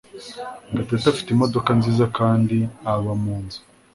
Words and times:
Gatete 0.75 1.05
afite 1.11 1.29
imodoka 1.31 1.69
nziza 1.79 2.05
kandi 2.17 2.57
aba 2.93 3.11
munzu. 3.23 3.59